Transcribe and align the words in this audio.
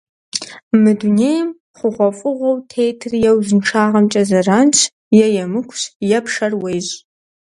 Мы 0.81 0.91
дунейм 0.99 1.47
хъугъуэфӏыгъуэу 1.77 2.63
тетыр 2.69 3.13
е 3.29 3.31
узыншагъэмкӏэ 3.37 4.21
зэранщ, 4.29 4.77
е 5.23 5.25
емыкӏущ, 5.43 5.81
е 6.17 6.19
пшэр 6.23 6.53
уещӏ. 6.61 6.93